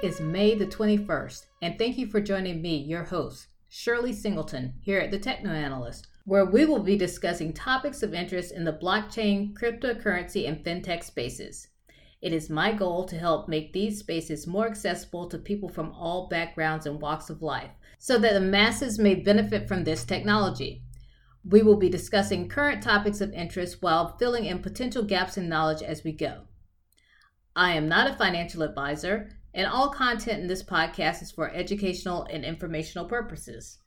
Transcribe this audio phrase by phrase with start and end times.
[0.00, 5.00] is May the 21st, and thank you for joining me, your host, Shirley Singleton, here
[5.00, 9.54] at the Techno Analyst, where we will be discussing topics of interest in the blockchain,
[9.54, 11.66] cryptocurrency, and fintech spaces.
[12.22, 16.28] It is my goal to help make these spaces more accessible to people from all
[16.28, 20.84] backgrounds and walks of life so that the masses may benefit from this technology.
[21.44, 25.82] We will be discussing current topics of interest while filling in potential gaps in knowledge
[25.82, 26.42] as we go.
[27.56, 32.22] I am not a financial advisor, and all content in this podcast is for educational
[32.30, 33.78] and informational purposes.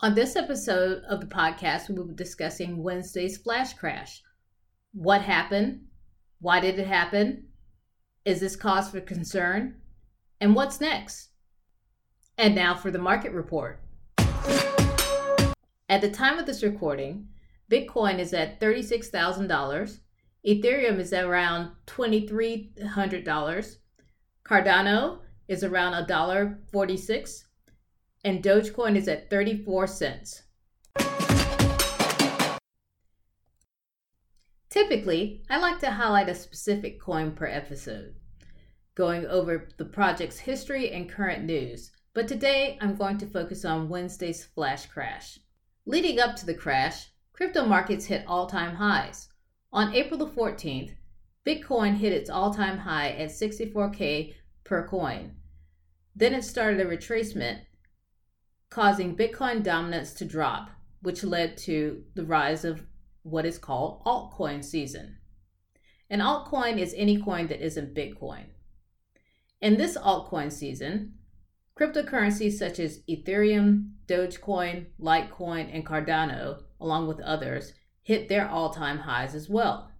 [0.00, 4.22] On this episode of the podcast, we will be discussing Wednesday's flash crash.
[4.92, 5.86] What happened?
[6.40, 7.48] Why did it happen?
[8.24, 9.80] Is this cause for concern?
[10.40, 11.30] And what's next?
[12.36, 13.80] And now for the market report.
[15.88, 17.26] At the time of this recording,
[17.68, 19.98] Bitcoin is at $36,000,
[20.48, 23.76] Ethereum is around $2,300,
[24.46, 27.44] Cardano is around $1.46,
[28.24, 30.44] and Dogecoin is at 34 cents.
[34.70, 38.14] Typically, I like to highlight a specific coin per episode,
[38.94, 43.90] going over the project's history and current news, but today I'm going to focus on
[43.90, 45.38] Wednesday's flash crash.
[45.84, 49.28] Leading up to the crash, crypto markets hit all time highs.
[49.72, 50.94] On April the 14th,
[51.46, 55.36] Bitcoin hit its all time high at 64K per coin.
[56.16, 57.60] Then it started a retracement,
[58.70, 62.86] causing Bitcoin dominance to drop, which led to the rise of
[63.22, 65.18] what is called altcoin season.
[66.10, 68.46] An altcoin is any coin that isn't Bitcoin.
[69.60, 71.14] In this altcoin season,
[71.78, 78.98] cryptocurrencies such as Ethereum, Dogecoin, Litecoin, and Cardano, along with others, hit their all time
[78.98, 79.92] highs as well.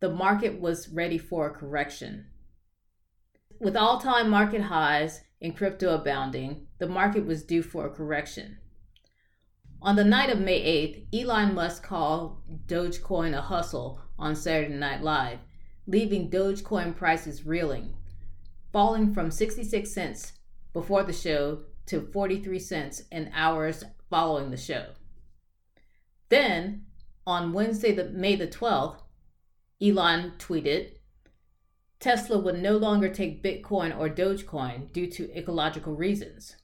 [0.00, 2.26] The market was ready for a correction.
[3.58, 8.58] With all time market highs in crypto abounding, the market was due for a correction.
[9.80, 10.60] On the night of May
[11.12, 15.38] 8th, Elon Musk called Dogecoin a hustle on Saturday Night Live,
[15.86, 17.94] leaving Dogecoin prices reeling,
[18.72, 20.32] falling from 66 cents
[20.72, 24.86] before the show to 43 cents in hours following the show.
[26.28, 26.86] Then,
[27.26, 29.00] on Wednesday, the, May the 12th,
[29.80, 30.92] Elon tweeted
[32.00, 36.56] Tesla would no longer take Bitcoin or Dogecoin due to ecological reasons,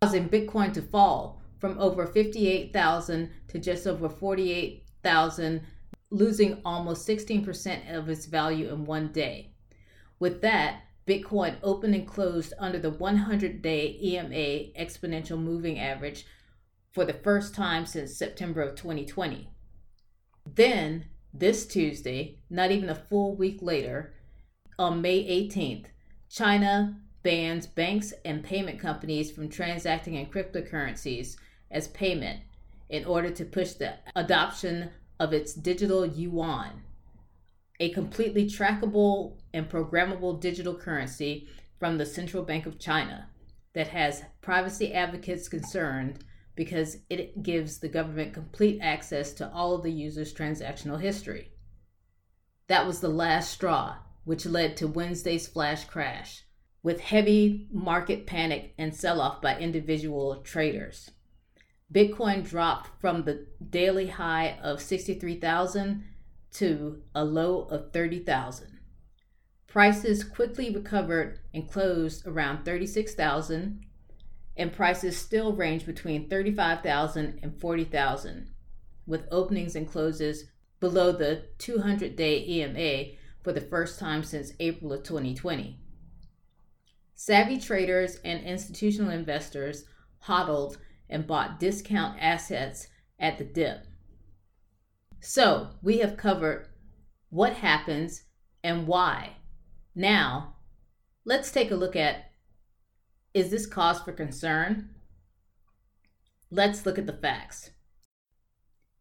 [0.00, 5.62] causing Bitcoin to fall from over 58,000 to just over 48,000,
[6.10, 9.52] losing almost 16% of its value in one day.
[10.18, 16.26] With that, Bitcoin opened and closed under the 100 day EMA exponential moving average
[16.96, 19.50] for the first time since September of 2020.
[20.46, 24.14] Then, this Tuesday, not even a full week later,
[24.78, 25.88] on May 18th,
[26.30, 31.36] China bans banks and payment companies from transacting in cryptocurrencies
[31.70, 32.40] as payment
[32.88, 34.88] in order to push the adoption
[35.20, 36.82] of its digital yuan,
[37.78, 41.46] a completely trackable and programmable digital currency
[41.78, 43.28] from the Central Bank of China
[43.74, 46.24] that has privacy advocates concerned
[46.56, 51.52] because it gives the government complete access to all of the user's transactional history.
[52.66, 56.44] That was the last straw, which led to Wednesday's flash crash,
[56.82, 61.10] with heavy market panic and sell off by individual traders.
[61.92, 66.04] Bitcoin dropped from the daily high of 63,000
[66.52, 68.78] to a low of 30,000.
[69.68, 73.84] Prices quickly recovered and closed around 36,000,
[74.56, 78.48] and prices still range between 35,000 and 40,000,
[79.06, 80.44] with openings and closes
[80.80, 85.78] below the 200 day EMA for the first time since April of 2020.
[87.14, 89.84] Savvy traders and institutional investors
[90.18, 90.78] hodled
[91.08, 92.88] and bought discount assets
[93.18, 93.86] at the dip.
[95.20, 96.68] So, we have covered
[97.30, 98.24] what happens
[98.62, 99.36] and why.
[99.94, 100.56] Now,
[101.24, 102.25] let's take a look at
[103.36, 104.88] is this cause for concern?
[106.50, 107.68] Let's look at the facts.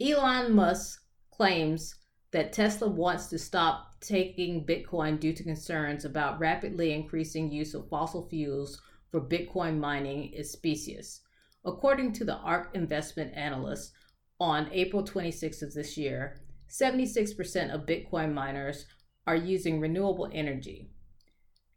[0.00, 1.00] Elon Musk
[1.30, 1.94] claims
[2.32, 7.88] that Tesla wants to stop taking Bitcoin due to concerns about rapidly increasing use of
[7.88, 8.82] fossil fuels
[9.12, 11.20] for Bitcoin mining is specious.
[11.64, 13.92] According to the ARK investment analyst,
[14.40, 18.86] on April 26th of this year, 76% of Bitcoin miners
[19.24, 20.90] are using renewable energy.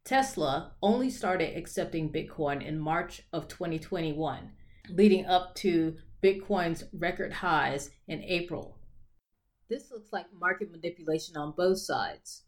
[0.10, 4.52] Tesla only started accepting Bitcoin in March of 2021,
[4.90, 8.80] leading up to Bitcoin's record highs in April.
[9.70, 12.46] This looks like market manipulation on both sides.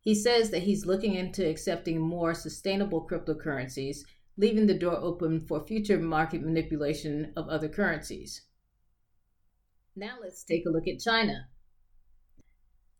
[0.00, 4.04] He says that he's looking into accepting more sustainable cryptocurrencies,
[4.36, 8.42] leaving the door open for future market manipulation of other currencies.
[9.96, 11.48] Now let's take a look at China.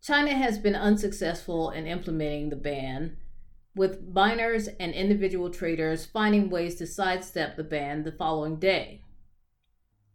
[0.03, 3.19] China has been unsuccessful in implementing the ban,
[3.75, 9.03] with miners and individual traders finding ways to sidestep the ban the following day.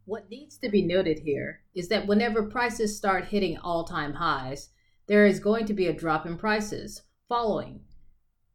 [0.06, 4.70] What needs to be noted here is that whenever prices start hitting all time highs,
[5.08, 7.82] there is going to be a drop in prices following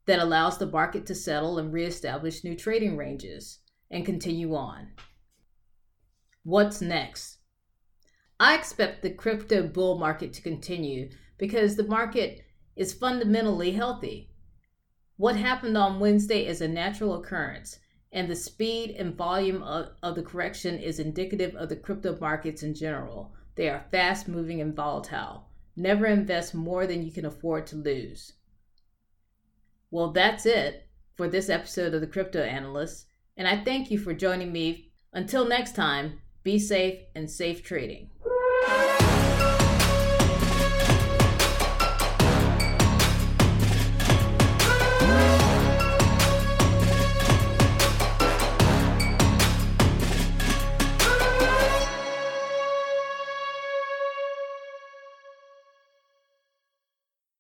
[0.07, 3.61] that allows the market to settle and reestablish new trading ranges
[3.91, 4.93] and continue on.
[6.43, 7.39] What's next?
[8.41, 12.45] I expect the crypto bull market to continue because the market
[12.75, 14.32] is fundamentally healthy.
[15.23, 17.79] What happened on Wednesday is a natural occurrence,
[18.11, 22.65] and the speed and volume of, of the correction is indicative of the crypto markets
[22.65, 23.33] in general.
[23.55, 25.45] They are fast moving and volatile.
[25.77, 28.33] Never invest more than you can afford to lose.
[29.93, 34.13] Well, that's it for this episode of the Crypto Analyst, and I thank you for
[34.13, 34.91] joining me.
[35.13, 38.11] Until next time, be safe and safe trading.